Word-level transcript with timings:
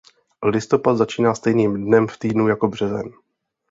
Listopad 0.43 0.97
začíná 0.97 1.35
stejným 1.35 1.85
dnem 1.85 2.07
v 2.07 2.17
týdnu 2.17 2.47
jako 2.47 2.67
březen. 2.67 3.11